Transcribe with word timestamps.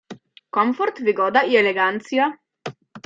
"Komfort, 0.57 1.01
wygoda 1.09 1.43
i 1.43 1.55
elegancja..." 1.61 2.31